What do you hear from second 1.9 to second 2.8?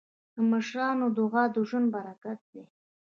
برکت دی.